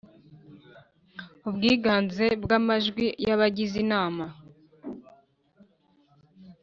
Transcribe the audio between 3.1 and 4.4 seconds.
y abagize Inama